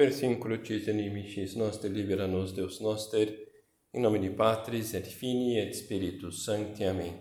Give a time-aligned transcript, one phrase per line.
[0.00, 3.52] Persincrucis inimicis nos libera nos Deus noster,
[3.92, 6.84] em nome de Patris et Filii et Spiritus Sancti.
[6.84, 7.20] Amém.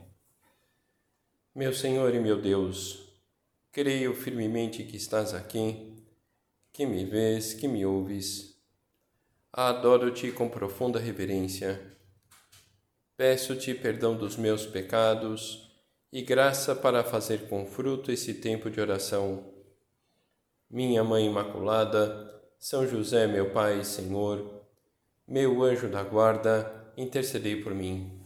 [1.54, 3.20] Meu Senhor e meu Deus,
[3.70, 6.06] creio firmemente que estás aqui,
[6.72, 8.58] que me vês, que me ouves.
[9.52, 11.98] Adoro-te com profunda reverência.
[13.18, 15.70] Peço-te perdão dos meus pecados
[16.14, 19.54] e graça para fazer com fruto esse tempo de oração.
[20.70, 24.62] Minha Mãe Imaculada, são José, meu Pai e Senhor,
[25.26, 28.20] meu anjo da guarda, intercedei por mim.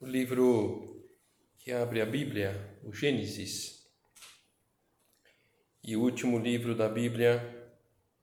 [0.00, 1.08] O livro
[1.58, 3.73] que abre a Bíblia, o Gênesis,
[5.86, 7.62] e o último livro da Bíblia,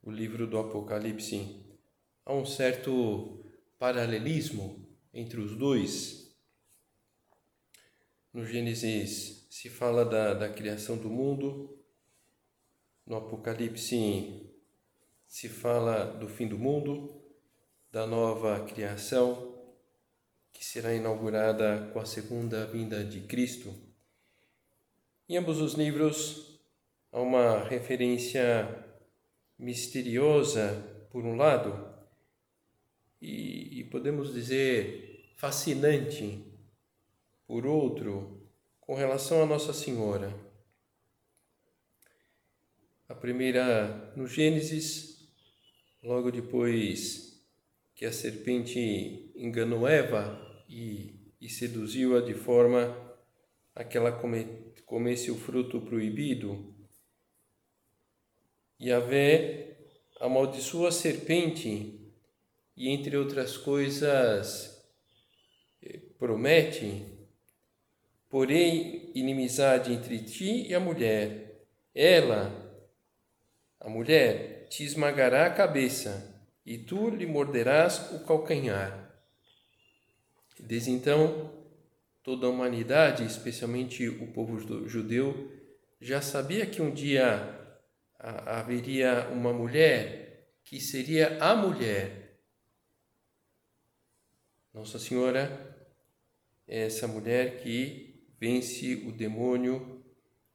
[0.02, 1.64] o livro do Apocalipse.
[2.26, 3.46] Há um certo
[3.78, 6.36] paralelismo entre os dois.
[8.34, 11.78] No Gênesis se fala da, da criação do mundo,
[13.06, 14.50] no Apocalipse
[15.28, 17.22] se fala do fim do mundo,
[17.92, 19.56] da nova criação
[20.52, 23.72] que será inaugurada com a segunda vinda de Cristo.
[25.30, 26.51] Em ambos os livros
[27.12, 28.86] a uma referência
[29.60, 31.92] misteriosa, por um lado,
[33.22, 36.44] e, e podemos dizer fascinante,
[37.46, 40.34] por outro, com relação a Nossa Senhora.
[43.10, 45.30] A primeira no Gênesis,
[46.02, 47.46] logo depois
[47.94, 52.98] que a serpente enganou Eva e, e seduziu-a de forma
[53.76, 54.12] a que ela
[54.86, 56.74] comesse o fruto proibido,
[58.82, 59.76] Yahvé
[60.20, 62.00] amaldiçoa a serpente
[62.76, 64.84] e, entre outras coisas,
[65.84, 67.06] eh, promete:
[68.28, 71.64] porém, inimizade entre ti e a mulher.
[71.94, 72.52] Ela,
[73.80, 79.12] a mulher, te esmagará a cabeça e tu lhe morderás o calcanhar.
[80.60, 81.52] Desde então,
[82.24, 84.58] toda a humanidade, especialmente o povo
[84.88, 85.52] judeu,
[86.00, 87.61] já sabia que um dia
[88.22, 92.40] haveria uma mulher que seria a mulher.
[94.74, 95.90] Nossa Senhora
[96.68, 100.04] é essa mulher que vence o demônio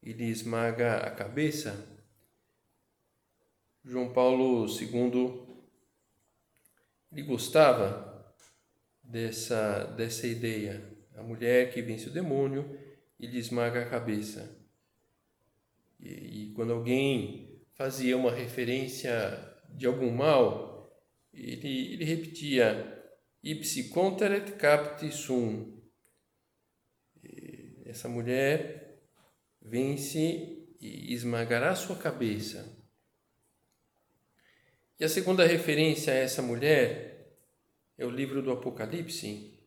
[0.01, 1.95] e lhe esmaga a cabeça.
[3.83, 5.45] João Paulo II
[7.11, 8.35] ele gostava
[9.01, 10.83] dessa, dessa ideia,
[11.15, 12.77] a mulher que vence o demônio
[13.19, 14.55] e lhe esmaga a cabeça.
[15.99, 16.09] E,
[16.49, 17.46] e quando alguém
[17.77, 20.91] fazia uma referência de algum mal,
[21.31, 22.97] ele, ele repetia
[23.43, 25.77] ipsi conteret capti sum.
[27.85, 28.99] Essa mulher
[29.61, 32.75] vence e esmagará sua cabeça.
[34.99, 37.37] E a segunda referência a essa mulher
[37.97, 39.59] é o livro do Apocalipse,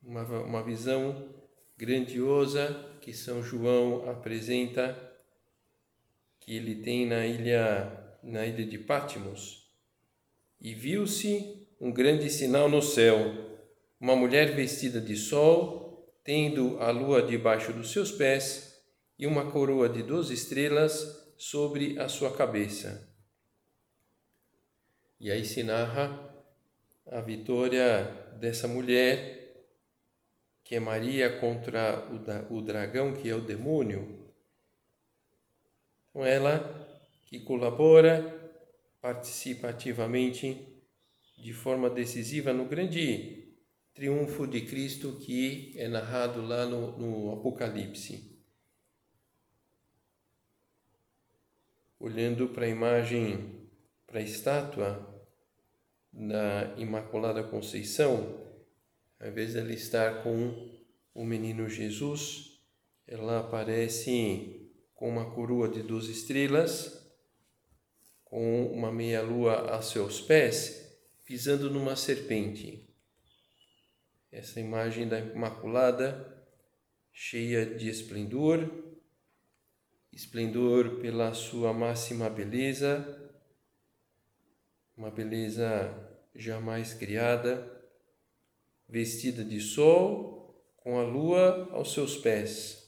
[0.00, 1.34] uma, uma visão
[1.76, 5.11] grandiosa que São João apresenta
[6.42, 9.68] que ele tem na ilha na ilha de Patmos.
[10.60, 13.18] E viu-se um grande sinal no céu,
[14.00, 18.80] uma mulher vestida de sol, tendo a lua debaixo dos seus pés
[19.18, 23.12] e uma coroa de doze estrelas sobre a sua cabeça.
[25.18, 26.32] E aí se narra
[27.06, 28.04] a vitória
[28.38, 29.66] dessa mulher,
[30.64, 32.08] que é Maria contra
[32.50, 34.21] o dragão, que é o demônio,
[36.12, 36.82] com ela
[37.26, 38.40] que colabora,
[39.00, 40.68] participa ativamente
[41.38, 43.56] de forma decisiva no grande
[43.94, 48.30] triunfo de Cristo que é narrado lá no, no Apocalipse.
[51.98, 53.68] Olhando para a imagem,
[54.06, 55.08] para a estátua
[56.12, 58.38] da Imaculada Conceição,
[59.18, 60.70] ao invés dela estar com
[61.14, 62.60] o menino Jesus,
[63.06, 64.61] ela aparece
[65.02, 67.04] com uma coroa de duas estrelas,
[68.24, 72.88] com uma meia-lua a seus pés, pisando numa serpente.
[74.30, 76.46] Essa imagem da Imaculada,
[77.12, 78.70] cheia de esplendor,
[80.12, 83.28] esplendor pela sua máxima beleza,
[84.96, 85.92] uma beleza
[86.32, 87.68] jamais criada,
[88.88, 92.81] vestida de sol, com a lua aos seus pés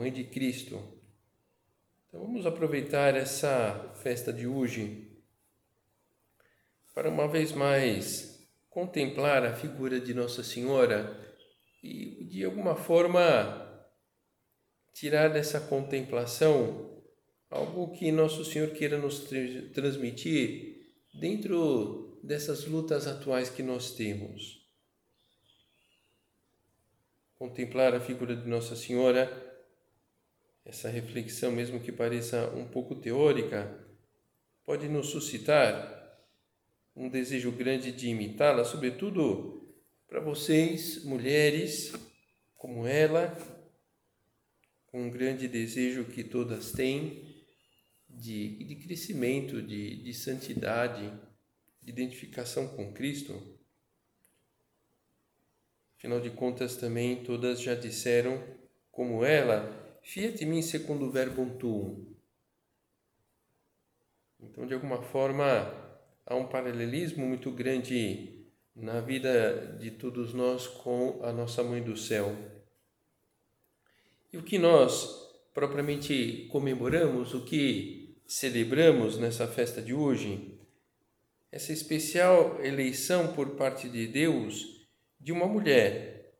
[0.00, 0.82] mãe de Cristo,
[2.08, 5.12] Então vamos aproveitar essa festa de hoje
[6.94, 11.36] para uma vez mais contemplar a figura de Nossa Senhora
[11.82, 13.84] e de alguma forma
[14.94, 17.02] tirar dessa contemplação
[17.50, 19.28] algo que Nosso Senhor queira nos
[19.74, 24.66] transmitir dentro dessas lutas atuais que nós temos.
[27.38, 29.49] Contemplar a figura de Nossa Senhora
[30.64, 33.78] essa reflexão, mesmo que pareça um pouco teórica,
[34.64, 35.98] pode nos suscitar
[36.94, 39.74] um desejo grande de imitá-la, sobretudo
[40.06, 41.92] para vocês, mulheres
[42.56, 43.36] como ela,
[44.86, 47.44] com um grande desejo que todas têm
[48.08, 51.10] de, de crescimento, de, de santidade,
[51.80, 53.58] de identificação com Cristo.
[55.96, 58.42] Afinal de contas, também todas já disseram,
[58.90, 62.04] como ela, fiat mim segundo o verbo tuum.
[64.40, 65.72] Então, de alguma forma,
[66.26, 71.96] há um paralelismo muito grande na vida de todos nós com a nossa Mãe do
[71.96, 72.36] Céu.
[74.32, 80.58] E o que nós propriamente comemoramos, o que celebramos nessa festa de hoje,
[81.52, 84.88] essa especial eleição por parte de Deus
[85.20, 86.34] de uma mulher,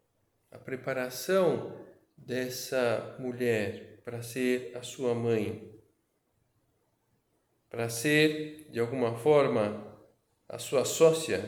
[0.50, 1.79] a preparação
[2.30, 5.68] dessa mulher para ser a sua mãe,
[7.68, 9.98] para ser, de alguma forma,
[10.48, 11.42] a sua sócia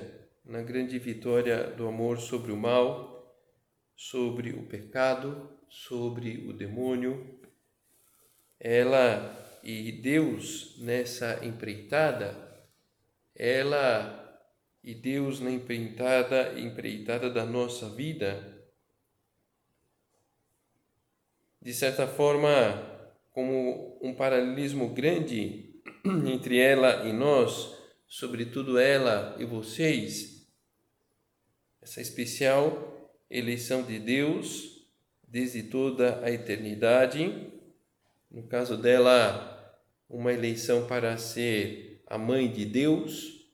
[0.45, 3.33] na grande vitória do amor sobre o mal,
[3.95, 7.39] sobre o pecado, sobre o demônio.
[8.59, 12.37] Ela e Deus nessa empreitada,
[13.37, 14.19] ela
[14.83, 18.52] e Deus na empreitada, empreitada da nossa vida,
[21.63, 22.51] de certa forma,
[23.31, 27.79] como um paralelismo grande entre ela e nós,
[28.09, 30.45] sobretudo ela e vocês,
[31.81, 34.89] essa especial eleição de Deus
[35.27, 37.53] desde toda a eternidade,
[38.31, 43.49] no caso dela, uma eleição para ser a mãe de Deus,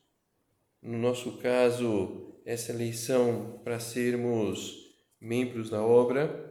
[0.83, 4.89] no nosso caso, essa eleição para sermos
[5.21, 6.48] membros da obra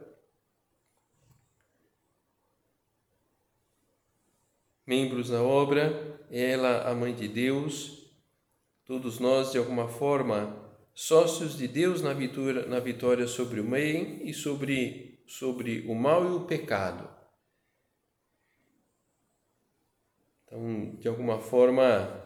[4.88, 8.10] membros na obra, ela a mãe de Deus,
[8.86, 14.26] todos nós de alguma forma sócios de Deus na vitória, na vitória sobre o bem
[14.26, 17.06] e sobre, sobre o mal e o pecado.
[20.46, 22.24] Então, de alguma forma,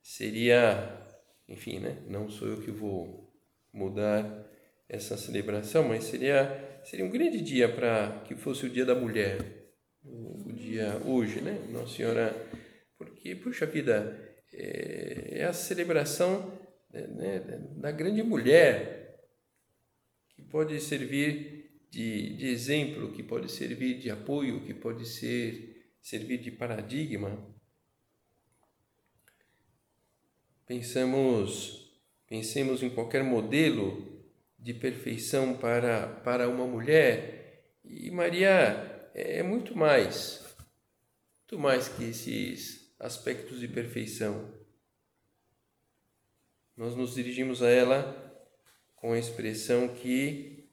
[0.00, 1.04] seria,
[1.48, 2.04] enfim, né?
[2.06, 3.34] não sou eu que vou
[3.72, 4.46] mudar
[4.88, 9.65] essa celebração, mas seria, seria um grande dia para que fosse o Dia da Mulher
[10.76, 11.58] dia hoje, né?
[11.70, 12.34] Nossa Senhora,
[12.98, 16.52] porque, puxa vida, é, é a celebração
[16.92, 17.38] né, né,
[17.76, 19.26] da grande mulher
[20.28, 26.38] que pode servir de, de exemplo, que pode servir de apoio, que pode ser servir
[26.38, 27.54] de paradigma.
[30.66, 31.90] Pensamos,
[32.28, 34.14] pensemos em qualquer modelo
[34.58, 40.45] de perfeição para, para uma mulher e Maria é muito mais,
[41.48, 44.52] muito mais que esses aspectos de perfeição.
[46.76, 48.44] Nós nos dirigimos a ela
[48.96, 50.68] com a expressão que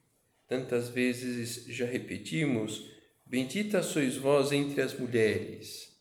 [0.48, 2.90] tantas vezes já repetimos:
[3.24, 5.96] Bendita sois vós entre as mulheres.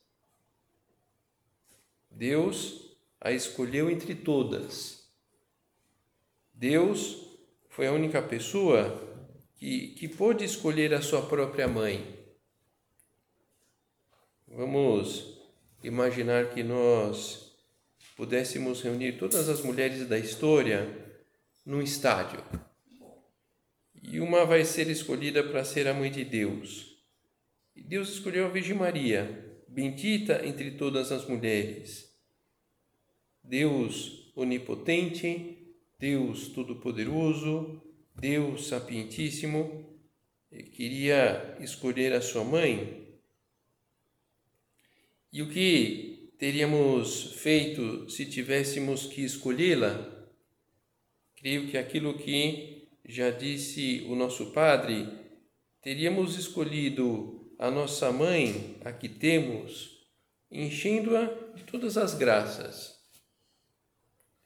[2.11, 5.06] Deus a escolheu entre todas.
[6.54, 7.28] Deus
[7.68, 9.06] foi a única pessoa
[9.54, 12.22] que, que pôde escolher a sua própria mãe.
[14.54, 15.40] Vamos
[15.82, 17.56] imaginar que nós
[18.14, 20.87] pudéssemos reunir todas as mulheres da história
[21.64, 22.44] num estádio.
[24.02, 26.99] E uma vai ser escolhida para ser a mãe de Deus.
[27.75, 32.14] E Deus escolheu a Virgem Maria, bendita entre todas as mulheres.
[33.42, 37.80] Deus onipotente, Deus todo-poderoso,
[38.14, 39.99] Deus sapientíssimo,
[40.75, 43.01] queria escolher a sua mãe
[45.32, 50.28] e o que teríamos feito se tivéssemos que escolhê-la?
[51.36, 55.08] Creio que aquilo que já disse o nosso Padre,
[55.80, 60.06] teríamos escolhido a nossa mãe, a que temos,
[60.50, 61.24] enchendo-a
[61.54, 63.00] de todas as graças.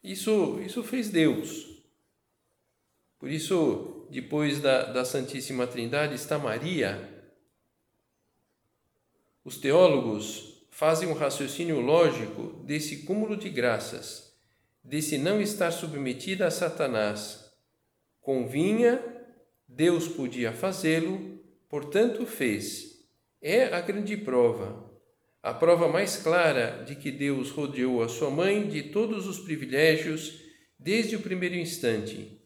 [0.03, 1.67] Isso, isso fez Deus.
[3.19, 7.13] Por isso, depois da, da Santíssima Trindade está Maria,
[9.45, 14.31] Os teólogos fazem um raciocínio lógico desse cúmulo de graças,
[14.85, 17.51] desse não estar submetida a Satanás.
[18.21, 19.03] Convinha,
[19.67, 23.07] Deus podia fazê-lo, portanto fez.
[23.41, 24.93] É a grande prova,
[25.43, 30.43] a prova mais clara de que Deus rodeou a sua mãe de todos os privilégios
[30.79, 32.39] desde o primeiro instante.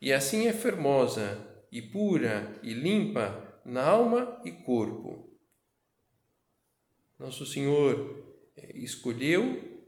[0.00, 1.38] E assim é formosa
[1.70, 5.27] e pura e limpa na alma e corpo.
[7.18, 8.24] Nosso Senhor
[8.56, 9.84] eh, escolheu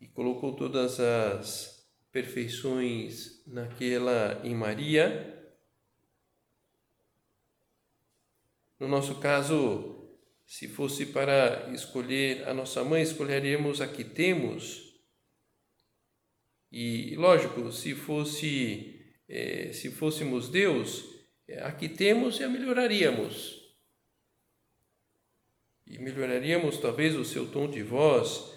[0.00, 5.34] e colocou todas as perfeições naquela em Maria.
[8.78, 10.16] No nosso caso,
[10.46, 14.96] se fosse para escolher a nossa mãe, escolheríamos a que temos.
[16.70, 21.04] E lógico, se fosse eh, se fôssemos Deus,
[21.48, 23.57] eh, a que temos e a melhoraríamos
[25.88, 28.52] e melhoraríamos talvez o seu tom de voz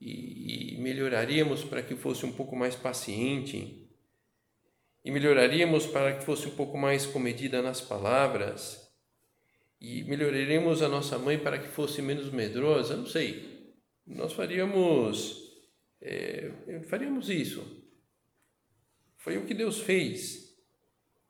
[0.00, 3.88] e, e melhoraríamos para que fosse um pouco mais paciente
[5.04, 8.92] e melhoraríamos para que fosse um pouco mais comedida nas palavras
[9.80, 13.74] e melhoraríamos a nossa mãe para que fosse menos medrosa, não sei.
[14.06, 15.44] Nós faríamos
[16.00, 16.50] é,
[16.88, 17.84] faríamos isso.
[19.16, 20.54] Foi o que Deus fez.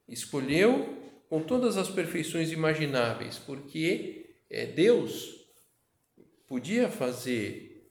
[0.09, 5.45] Escolheu com todas as perfeições imagináveis, porque é, Deus
[6.47, 7.91] podia fazer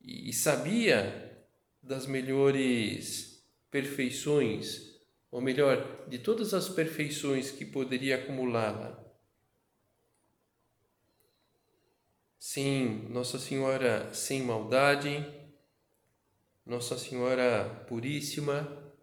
[0.00, 1.46] e sabia
[1.82, 4.96] das melhores perfeições,
[5.30, 9.04] ou melhor, de todas as perfeições que poderia acumulá-la.
[12.38, 15.24] Sim, Nossa Senhora sem maldade,
[16.64, 18.94] Nossa Senhora puríssima.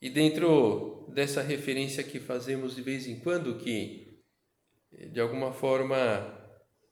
[0.00, 4.11] E dentro dessa referência que fazemos de vez em quando, que
[5.10, 6.38] de alguma forma,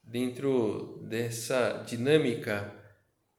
[0.03, 2.75] dentro dessa dinâmica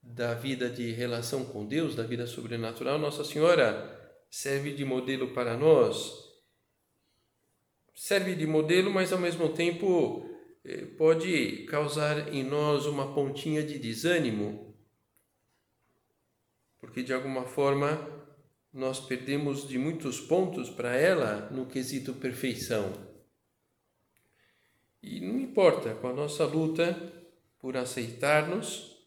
[0.02, 4.00] da vida de relação com Deus, da vida sobrenatural, Nossa Senhora
[4.30, 6.30] serve de modelo para nós.
[7.94, 10.26] Serve de modelo, mas ao mesmo tempo
[10.64, 14.76] eh, pode causar em nós uma pontinha de desânimo,
[16.80, 18.22] porque de alguma forma
[18.74, 23.11] nós perdemos de muitos pontos para ela no quesito perfeição.
[25.02, 26.96] E não importa, com a nossa luta
[27.60, 28.98] por aceitar-nos,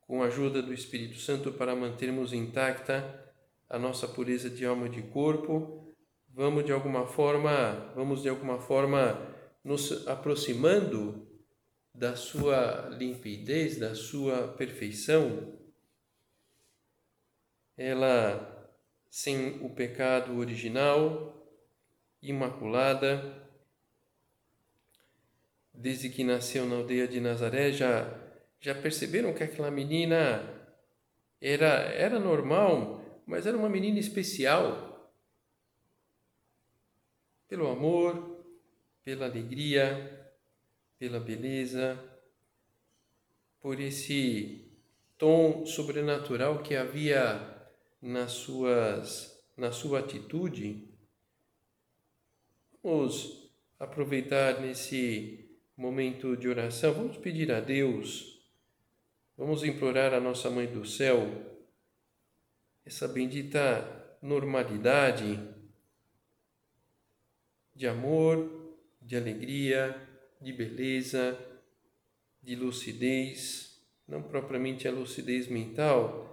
[0.00, 3.32] com a ajuda do Espírito Santo para mantermos intacta
[3.68, 5.94] a nossa pureza de alma e de corpo,
[6.28, 9.18] vamos de alguma forma, vamos de alguma forma
[9.64, 11.26] nos aproximando
[11.94, 15.58] da sua limpidez, da sua perfeição.
[17.76, 18.48] Ela
[19.10, 21.46] sem o pecado original,
[22.22, 23.42] imaculada,
[25.72, 28.12] desde que nasceu na aldeia de Nazaré, já,
[28.60, 30.42] já perceberam que aquela menina
[31.40, 35.12] era, era normal, mas era uma menina especial.
[37.48, 38.44] Pelo amor,
[39.04, 40.34] pela alegria,
[40.98, 41.98] pela beleza,
[43.60, 44.72] por esse
[45.18, 47.68] tom sobrenatural que havia
[48.00, 50.88] nas suas, na sua atitude.
[52.82, 55.41] Vamos aproveitar nesse
[55.82, 58.40] momento de oração, vamos pedir a Deus,
[59.36, 61.26] vamos implorar a nossa Mãe do Céu
[62.86, 65.40] essa bendita normalidade
[67.74, 70.08] de amor, de alegria,
[70.40, 71.36] de beleza,
[72.40, 76.32] de lucidez, não propriamente a lucidez mental,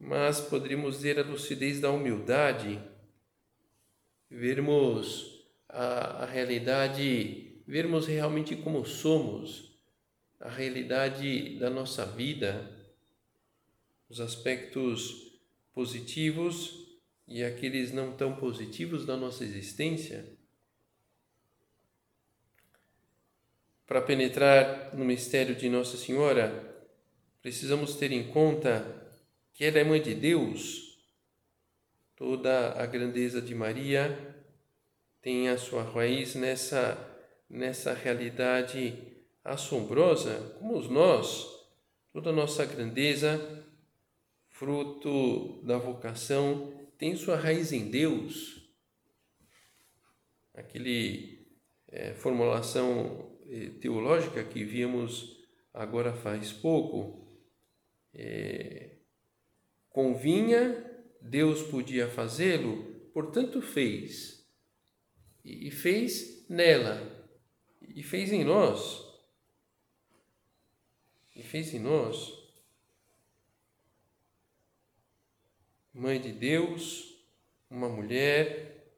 [0.00, 2.80] mas poderíamos dizer a lucidez da humildade,
[4.30, 9.78] vermos a, a realidade vermos realmente como somos,
[10.40, 12.74] a realidade da nossa vida,
[14.08, 15.38] os aspectos
[15.74, 20.24] positivos e aqueles não tão positivos da nossa existência.
[23.86, 26.88] Para penetrar no mistério de Nossa Senhora,
[27.42, 29.10] precisamos ter em conta
[29.52, 30.98] que ela é mãe de Deus.
[32.16, 34.36] Toda a grandeza de Maria
[35.20, 37.17] tem a sua raiz nessa
[37.48, 41.46] nessa realidade assombrosa, como nós,
[42.12, 43.64] toda a nossa grandeza,
[44.50, 48.68] fruto da vocação, tem sua raiz em Deus.
[50.52, 51.46] Aquele
[51.86, 55.38] é, formulação é, teológica que vimos
[55.72, 57.40] agora faz pouco,
[58.12, 58.96] é,
[59.88, 60.84] convinha,
[61.22, 64.44] Deus podia fazê-lo, portanto fez,
[65.44, 67.17] e fez nela
[67.94, 69.04] e fez em nós,
[71.34, 72.38] e fez em nós,
[75.98, 77.18] Mãe de Deus,
[77.68, 78.88] uma mulher,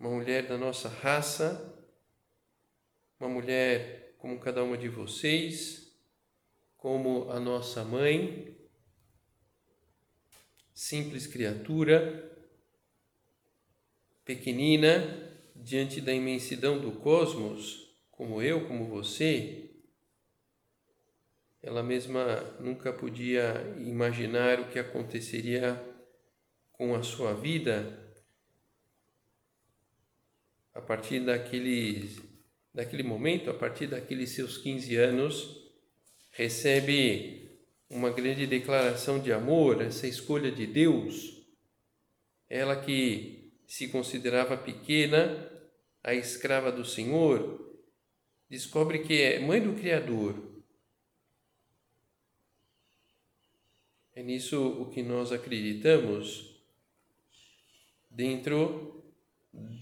[0.00, 1.86] uma mulher da nossa raça,
[3.20, 5.92] uma mulher como cada uma de vocês,
[6.78, 8.56] como a nossa mãe,
[10.72, 12.42] simples criatura,
[14.24, 15.31] pequenina,
[15.62, 19.70] diante da imensidão do cosmos, como eu, como você,
[21.62, 25.80] ela mesma nunca podia imaginar o que aconteceria
[26.72, 27.98] com a sua vida
[30.74, 32.10] a partir daquele,
[32.74, 35.62] daquele momento, a partir daqueles seus 15 anos,
[36.30, 41.46] recebe uma grande declaração de amor, essa escolha de Deus.
[42.48, 43.41] Ela que
[43.72, 45.50] se considerava pequena,
[46.04, 47.74] a escrava do Senhor,
[48.46, 50.62] descobre que é mãe do Criador.
[54.14, 56.62] É nisso o que nós acreditamos
[58.10, 59.10] dentro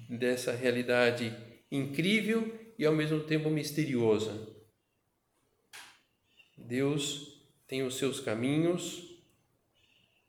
[0.09, 1.37] dessa realidade
[1.69, 4.57] incrível e ao mesmo tempo misteriosa.
[6.57, 9.21] Deus tem os seus caminhos,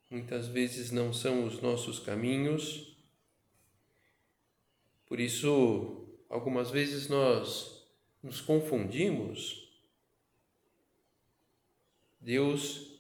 [0.10, 2.90] muitas vezes não são os nossos caminhos,
[5.12, 7.86] por isso, algumas vezes nós
[8.24, 9.70] nos confundimos.
[12.18, 12.98] Deus,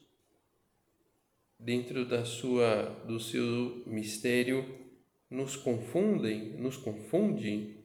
[1.57, 4.77] dentro da sua, do seu mistério,
[5.29, 7.77] nos confundem, nos confunde.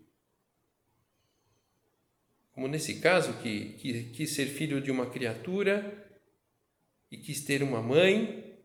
[2.51, 6.21] Como nesse caso, que, que quis ser filho de uma criatura
[7.13, 8.56] e quis ter uma mãe,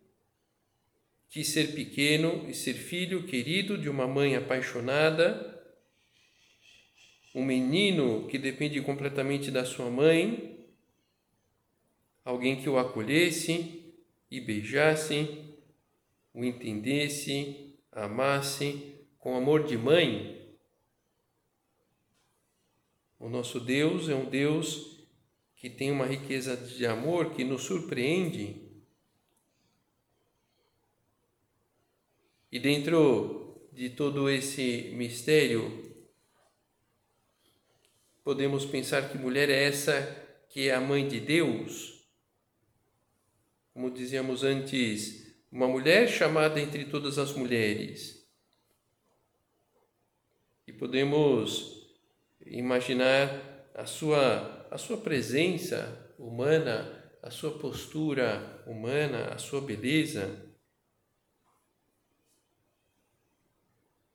[1.32, 5.52] quis ser pequeno e ser filho querido de uma mãe apaixonada
[7.34, 10.68] um menino que depende completamente da sua mãe,
[12.26, 13.96] alguém que o acolhesse
[14.30, 15.56] e beijasse,
[16.34, 20.58] o entendesse, amasse com amor de mãe.
[23.18, 25.00] O nosso Deus é um Deus
[25.56, 28.71] que tem uma riqueza de amor que nos surpreende.
[32.52, 35.92] E dentro de todo esse mistério,
[38.24, 39.94] Podemos pensar que mulher é essa
[40.48, 42.06] que é a mãe de Deus?
[43.74, 48.24] Como dizíamos antes, uma mulher chamada entre todas as mulheres.
[50.68, 51.90] E podemos
[52.46, 60.51] imaginar a sua, a sua presença humana, a sua postura humana, a sua beleza.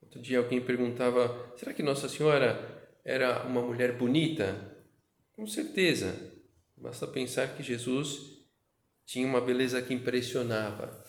[0.07, 4.55] Outro dia alguém perguntava: será que Nossa Senhora era uma mulher bonita?
[5.33, 6.15] Com certeza.
[6.77, 8.37] Basta pensar que Jesus
[9.05, 11.03] tinha uma beleza que impressionava.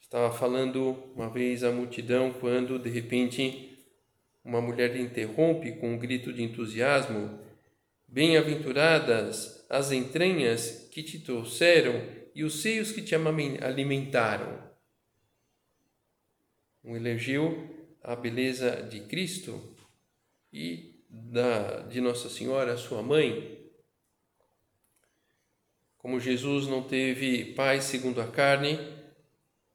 [0.00, 3.78] Estava falando uma vez à multidão quando, de repente,
[4.42, 7.38] uma mulher interrompe com um grito de entusiasmo:
[8.08, 12.00] Bem-aventuradas as entranhas que te trouxeram
[12.34, 14.73] e os seios que te alimentaram.
[16.84, 17.70] Um elogio
[18.02, 19.60] à beleza de Cristo
[20.52, 23.64] e da, de Nossa Senhora, sua mãe.
[25.96, 28.78] Como Jesus não teve pai segundo a carne,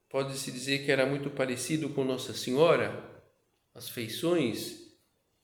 [0.08, 3.04] pode-se dizer que era muito parecido com Nossa Senhora.
[3.74, 4.96] As feições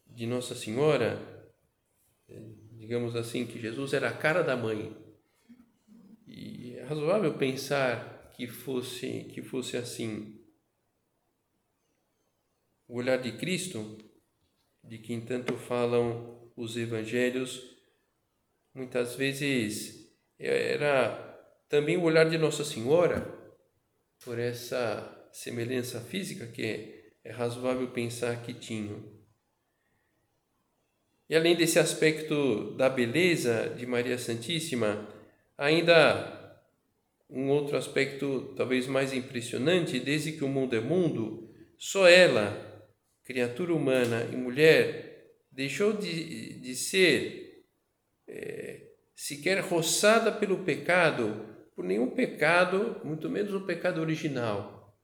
[0.06, 1.20] de Nossa Senhora,
[2.74, 4.96] digamos assim, que Jesus era a cara da mãe.
[6.28, 10.45] E é razoável pensar que fosse que fosse assim.
[12.88, 13.98] O olhar de Cristo
[14.84, 17.76] de quem tanto falam os evangelhos,
[18.74, 21.18] muitas vezes era
[21.68, 23.34] também o olhar de Nossa Senhora,
[24.24, 29.04] por essa semelhança física que é razoável pensar que tinham.
[31.28, 35.10] E além desse aspecto da beleza de Maria Santíssima,
[35.58, 36.64] ainda
[37.28, 42.75] um outro aspecto talvez mais impressionante, desde que o mundo é mundo, só ela
[43.26, 47.66] criatura humana e mulher, deixou de, de ser
[48.28, 48.82] é,
[49.16, 54.96] sequer roçada pelo pecado, por nenhum pecado, muito menos o pecado original.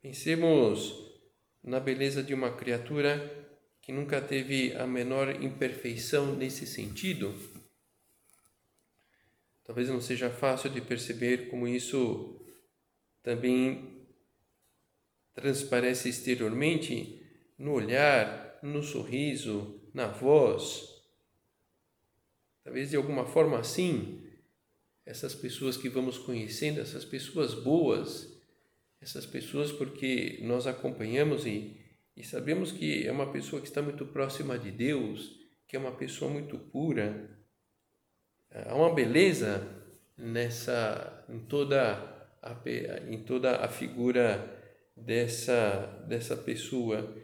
[0.00, 1.06] Pensemos
[1.62, 3.46] na beleza de uma criatura
[3.82, 7.34] que nunca teve a menor imperfeição nesse sentido.
[9.64, 12.40] Talvez não seja fácil de perceber como isso
[13.22, 13.97] também
[15.40, 17.22] transparece exteriormente
[17.56, 21.00] no olhar, no sorriso, na voz.
[22.64, 24.20] Talvez de alguma forma assim,
[25.06, 28.36] essas pessoas que vamos conhecendo, essas pessoas boas,
[29.00, 31.80] essas pessoas porque nós acompanhamos e,
[32.16, 35.92] e sabemos que é uma pessoa que está muito próxima de Deus, que é uma
[35.92, 37.38] pessoa muito pura.
[38.50, 39.66] Há uma beleza
[40.16, 41.92] nessa em toda
[42.42, 42.56] a,
[43.08, 44.57] em toda a figura
[45.04, 47.16] dessa dessa pessoa.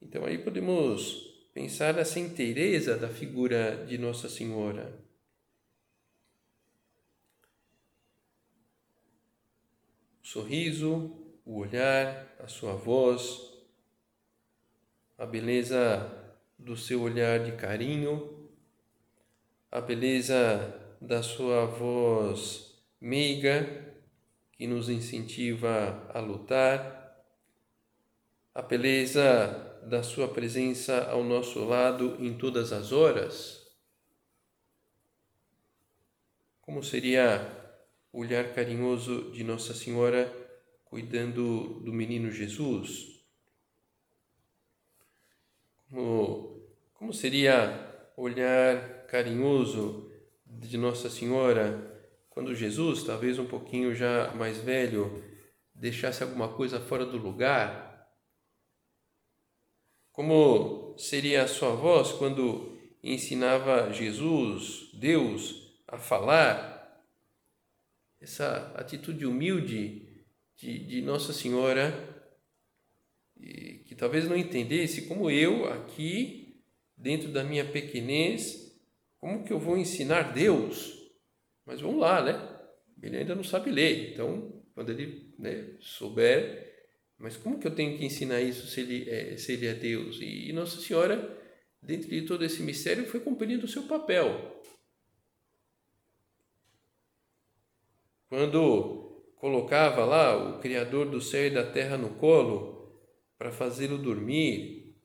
[0.00, 4.92] Então aí podemos pensar nessa inteireza da figura de Nossa Senhora.
[10.22, 13.52] O sorriso, o olhar, a sua voz,
[15.16, 18.50] a beleza do seu olhar de carinho,
[19.70, 23.94] a beleza da sua voz meiga
[24.52, 26.95] que nos incentiva a lutar,
[28.56, 33.70] a beleza da sua presença ao nosso lado em todas as horas.
[36.62, 37.46] Como seria
[38.10, 40.32] o olhar carinhoso de Nossa Senhora
[40.86, 43.22] cuidando do menino Jesus?
[45.90, 50.10] Como, como seria olhar carinhoso
[50.46, 51.94] de Nossa Senhora
[52.30, 55.22] quando Jesus, talvez um pouquinho já mais velho,
[55.74, 57.85] deixasse alguma coisa fora do lugar?
[60.16, 67.04] Como seria a sua voz quando ensinava Jesus, Deus, a falar?
[68.18, 70.24] Essa atitude humilde
[70.56, 71.92] de, de Nossa Senhora
[73.84, 76.62] que talvez não entendesse como eu aqui
[76.96, 78.74] dentro da minha pequenez,
[79.18, 80.96] como que eu vou ensinar Deus?
[81.66, 82.58] Mas vamos lá, né?
[83.02, 86.65] Ele ainda não sabe ler, então quando ele né, souber,
[87.18, 90.18] mas como que eu tenho que ensinar isso se ele é, se ele é Deus?
[90.20, 91.36] E, Nossa Senhora,
[91.82, 94.60] dentro de todo esse mistério, foi cumprindo o seu papel.
[98.28, 102.76] Quando colocava lá o Criador do céu e da terra no colo,
[103.38, 104.96] para fazê-lo dormir.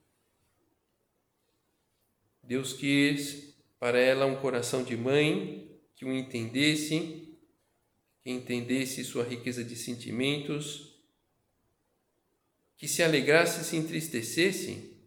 [2.43, 7.37] Deus quis para ela um coração de mãe que o entendesse,
[8.21, 10.90] que entendesse sua riqueza de sentimentos,
[12.81, 14.99] que se alegrasse e se entristecesse.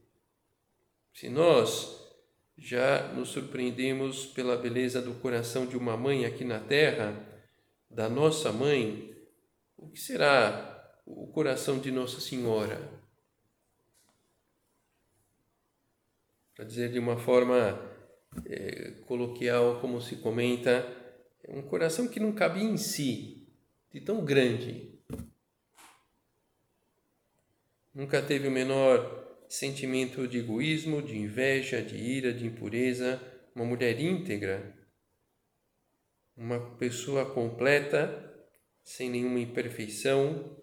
[1.12, 2.00] Se nós
[2.56, 7.20] já nos surpreendemos pela beleza do coração de uma mãe aqui na terra,
[7.90, 9.12] da nossa mãe,
[9.76, 13.02] o que será o coração de Nossa Senhora?
[16.54, 17.76] para dizer de uma forma
[18.46, 20.86] é, coloquial, como se comenta,
[21.42, 23.48] é um coração que não cabia em si,
[23.92, 24.93] de tão grande.
[27.94, 33.22] Nunca teve o menor sentimento de egoísmo, de inveja, de ira, de impureza,
[33.54, 34.76] uma mulher íntegra,
[36.36, 38.34] uma pessoa completa,
[38.82, 40.58] sem nenhuma imperfeição.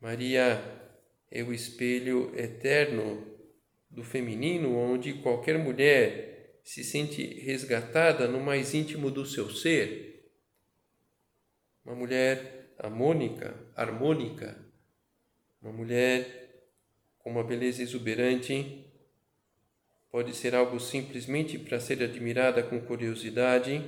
[0.00, 0.62] Maria
[1.28, 3.26] é o espelho eterno
[3.90, 10.30] do feminino, onde qualquer mulher se sente resgatada no mais íntimo do seu ser.
[11.84, 14.67] Uma mulher harmônica, harmônica,
[15.60, 16.48] uma mulher
[17.18, 18.86] com uma beleza exuberante,
[20.10, 23.82] pode ser algo simplesmente para ser admirada com curiosidade,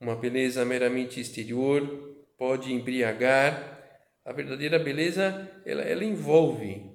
[0.00, 1.86] uma beleza meramente exterior
[2.36, 3.80] pode embriagar,
[4.24, 6.90] a verdadeira beleza ela, ela envolve,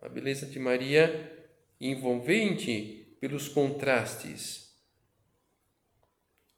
[0.00, 1.32] a beleza de Maria
[1.80, 4.74] envolvente pelos contrastes.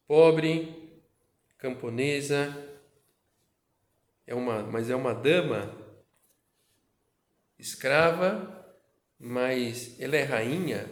[0.06, 1.02] Pobre,
[1.58, 2.75] camponesa,
[4.26, 5.86] é uma, mas é uma dama
[7.58, 8.66] escrava,
[9.18, 10.88] mas ela é rainha.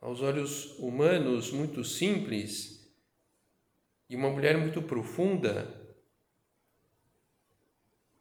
[0.00, 2.94] Aos olhos humanos, muito simples,
[4.08, 5.82] e uma mulher muito profunda,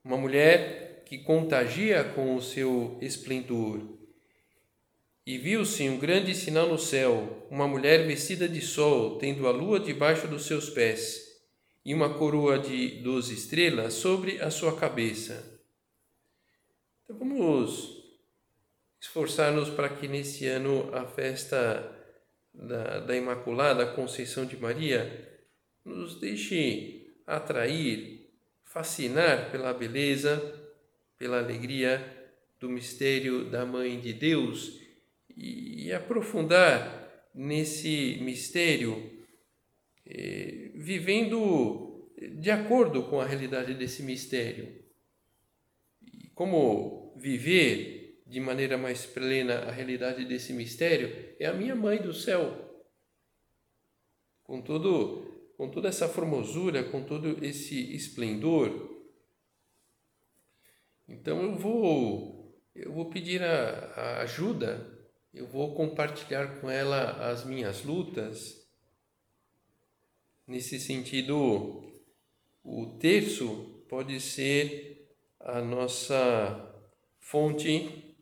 [0.03, 3.99] uma mulher que contagia com o seu esplendor.
[5.25, 9.79] E viu-se um grande sinal no céu, uma mulher vestida de sol, tendo a lua
[9.79, 11.32] debaixo dos seus pés,
[11.85, 15.61] e uma coroa de doze estrelas sobre a sua cabeça.
[17.03, 18.03] Então vamos
[18.99, 21.93] esforçar-nos para que nesse ano a festa
[22.53, 25.29] da, da Imaculada Conceição de Maria
[25.83, 28.29] nos deixe atrair,
[28.63, 30.39] fascinar pela beleza,
[31.17, 32.01] pela alegria
[32.59, 34.79] do mistério da Mãe de Deus
[35.35, 39.11] e, aprofundar nesse mistério,
[40.05, 44.83] eh, vivendo de acordo com a realidade desse mistério.
[46.35, 52.13] como viver de maneira mais plena a realidade desse mistério é a minha mãe do
[52.13, 52.83] céu.
[54.43, 58.69] Com todo com toda essa formosura, com todo esse esplendor.
[61.07, 64.69] Então eu vou eu vou pedir a, a ajuda,
[65.33, 68.62] eu vou compartilhar com ela as minhas lutas.
[70.47, 71.83] Nesse sentido,
[72.63, 75.07] o terço pode ser
[75.39, 76.73] a nossa
[77.19, 78.15] fonte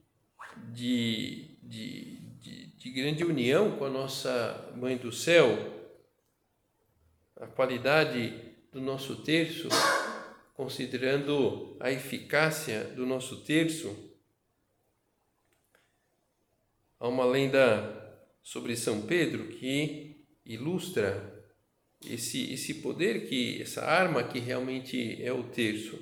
[0.72, 5.82] de, de, de, de grande união com a nossa Mãe do Céu
[7.42, 9.68] a qualidade do nosso terço,
[10.54, 14.14] considerando a eficácia do nosso terço.
[17.00, 21.31] Há uma lenda sobre São Pedro que ilustra
[22.10, 26.00] esse, esse poder, que essa arma que realmente é o terço.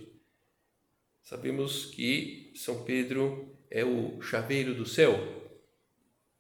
[1.22, 5.40] Sabemos que São Pedro é o chaveiro do céu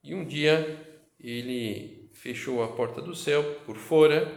[0.03, 4.31] e um dia ele fechou a porta do céu por fora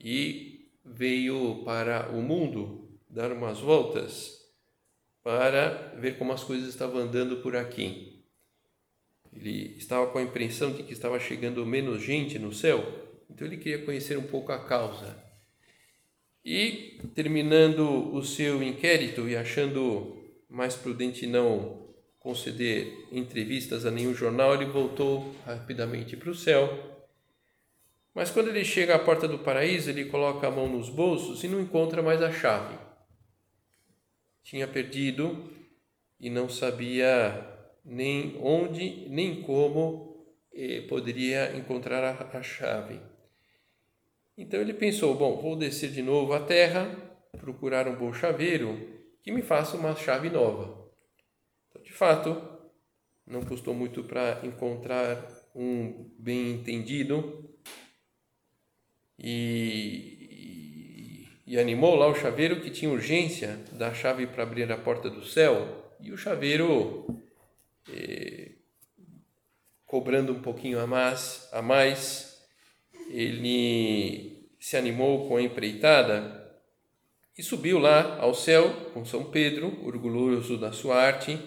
[0.00, 4.36] e veio para o mundo dar umas voltas
[5.22, 8.24] para ver como as coisas estavam andando por aqui.
[9.32, 13.56] Ele estava com a impressão de que estava chegando menos gente no céu, então ele
[13.56, 15.16] queria conhecer um pouco a causa.
[16.44, 20.16] E, terminando o seu inquérito e achando
[20.48, 21.86] mais prudente não
[22.20, 26.96] conceder entrevistas a nenhum jornal, ele voltou rapidamente para o céu
[28.16, 31.48] mas quando ele chega à porta do paraíso, ele coloca a mão nos bolsos e
[31.48, 32.74] não encontra mais a chave.
[34.42, 35.52] Tinha perdido
[36.18, 37.46] e não sabia
[37.84, 42.98] nem onde, nem como eh, poderia encontrar a, a chave.
[44.36, 46.84] Então ele pensou: bom, vou descer de novo à terra,
[47.38, 50.88] procurar um bom chaveiro que me faça uma chave nova.
[51.68, 52.40] Então, de fato,
[53.26, 57.50] não custou muito para encontrar um bem entendido
[59.18, 60.36] e,
[61.46, 65.24] e, animou lá o chaveiro que tinha urgência da chave para abrir a porta do
[65.24, 65.96] céu.
[65.98, 67.06] E o chaveiro,
[67.90, 68.52] eh,
[69.86, 72.25] cobrando um pouquinho a mais, a mais,
[73.08, 76.44] ele se animou com a empreitada
[77.36, 81.38] e subiu lá ao céu com São Pedro, orgulhoso da sua arte,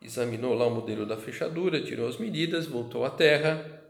[0.00, 3.82] examinou lá o modelo da fechadura, tirou as medidas, voltou à terra,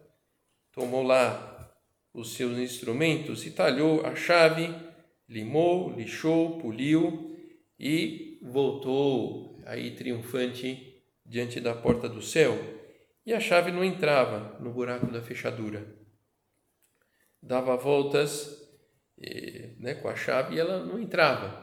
[0.73, 1.73] tomou lá
[2.13, 4.73] os seus instrumentos e talhou a chave,
[5.29, 7.37] limou, lixou, poliu
[7.79, 12.57] e voltou aí triunfante diante da porta do céu.
[13.27, 16.04] E a chave não entrava no buraco da fechadura.
[17.47, 18.59] Dava voltas
[19.79, 21.63] né, com a chave e ela não entrava.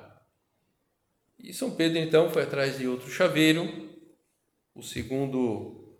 [1.40, 3.90] E São Pedro então foi atrás de outro chaveiro,
[4.76, 5.98] o segundo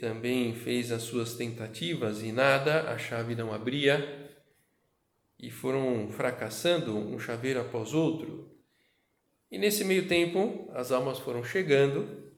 [0.00, 4.30] também fez as suas tentativas e nada, a chave não abria
[5.38, 8.50] e foram fracassando um chaveiro após outro.
[9.50, 12.32] E nesse meio tempo, as almas foram chegando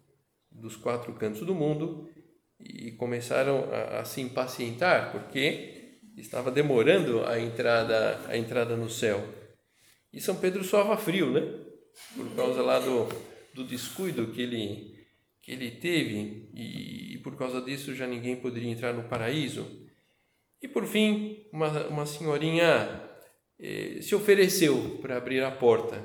[0.50, 2.10] dos quatro cantos do mundo
[2.58, 5.81] e começaram a, a se impacientar porque
[6.16, 9.22] estava demorando a entrada a entrada no céu.
[10.12, 11.40] E São Pedro soava frio, né?
[12.14, 13.08] Por causa lá do,
[13.54, 14.92] do descuido que ele
[15.40, 19.66] que ele teve e, e, por causa disso já ninguém poderia entrar no paraíso.
[20.62, 23.10] E por fim, uma, uma senhorinha
[23.58, 26.00] eh, se ofereceu para abrir a porta.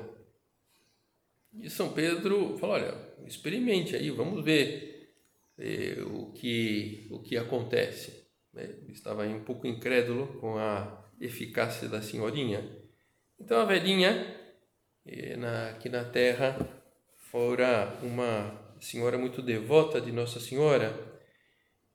[1.60, 2.94] E São Pedro falou: Olha,
[3.26, 5.14] experimente aí, vamos ver
[5.56, 8.17] eh, o, que, o que acontece.
[8.62, 12.64] Ele estava um pouco incrédulo com a eficácia da senhorinha.
[13.40, 14.36] Então a velhinha,
[15.06, 15.36] eh,
[15.70, 16.56] aqui na terra,
[17.16, 21.08] fora uma senhora muito devota de Nossa Senhora,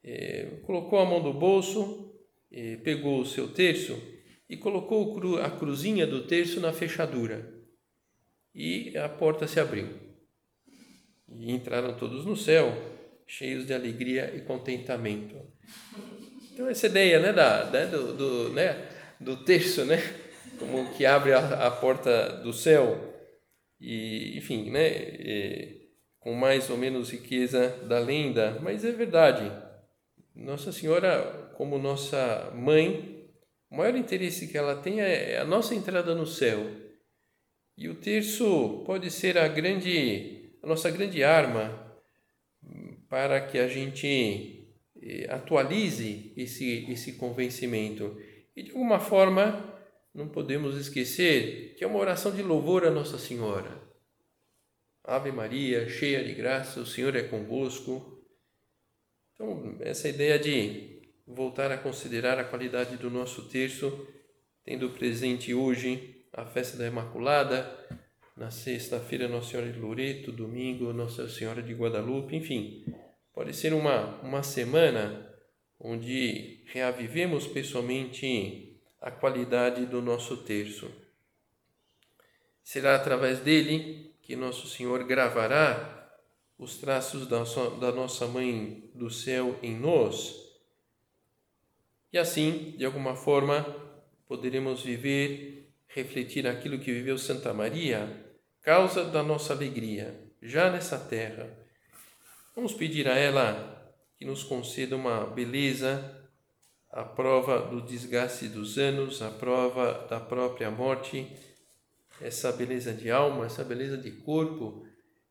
[0.03, 2.13] é, colocou a mão no bolso,
[2.51, 3.97] é, pegou o seu terço
[4.49, 7.51] e colocou a cruzinha do terço na fechadura.
[8.53, 9.87] E a porta se abriu.
[11.27, 12.71] E entraram todos no céu,
[13.25, 15.35] cheios de alegria e contentamento.
[16.53, 18.87] Então essa ideia, né, da, né, do, do, né,
[19.19, 19.97] do terço, né,
[20.59, 23.11] como que abre a, a porta do céu
[23.81, 25.89] e, enfim, né, e,
[26.19, 29.51] com mais ou menos riqueza da lenda, mas é verdade.
[30.35, 33.27] Nossa Senhora, como nossa mãe,
[33.71, 36.69] o maior interesse que ela tem é a nossa entrada no céu.
[37.75, 41.83] E o terço pode ser a grande, a nossa grande arma
[43.09, 44.52] para que a gente
[45.29, 48.17] atualize esse, esse convencimento.
[48.55, 49.73] E de alguma forma,
[50.13, 53.81] não podemos esquecer que é uma oração de louvor a Nossa Senhora.
[55.03, 58.23] Ave Maria, cheia de graça, o Senhor é convosco.
[59.33, 64.07] Então, essa ideia de voltar a considerar a qualidade do nosso terço,
[64.63, 67.69] tendo presente hoje a festa da Imaculada,
[68.35, 72.83] na sexta-feira Nossa Senhora de Loreto, domingo Nossa Senhora de Guadalupe, enfim,
[73.33, 75.29] pode ser uma, uma semana
[75.79, 80.89] onde reavivemos pessoalmente a qualidade do nosso terço.
[82.63, 85.99] Será através dele que Nosso Senhor gravará
[86.57, 87.43] os traços da,
[87.79, 90.33] da nossa Mãe do céu em nós.
[92.11, 93.65] E assim, de alguma forma,
[94.27, 98.25] poderemos viver, refletir aquilo que viveu Santa Maria,
[98.61, 101.62] causa da nossa alegria, já nessa terra.
[102.55, 106.29] Vamos pedir a ela que nos conceda uma beleza,
[106.91, 111.27] a prova do desgaste dos anos, a prova da própria morte,
[112.21, 114.85] essa beleza de alma, essa beleza de corpo,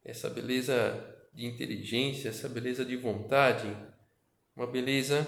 [0.04, 0.98] essa beleza
[1.32, 3.68] de inteligência, essa beleza de vontade,
[4.56, 5.24] uma beleza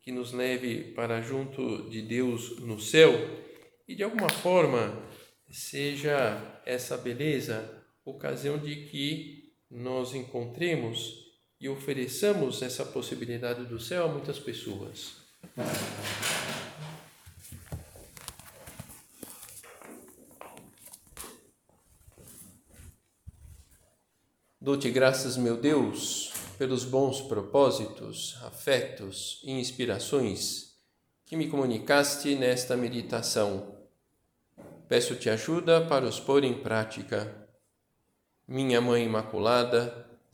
[0.00, 3.12] que nos leve para junto de Deus no céu.
[3.86, 5.06] E de alguma forma
[5.50, 11.25] seja essa beleza ocasião de que nós encontremos
[11.60, 15.16] e ofereçamos essa possibilidade do céu a muitas pessoas.
[24.60, 30.74] Dou-te graças, meu Deus, pelos bons propósitos, afetos e inspirações
[31.24, 33.76] que me comunicaste nesta meditação.
[34.88, 37.48] Peço-te ajuda para os pôr em prática.
[38.46, 40.05] Minha Mãe Imaculada,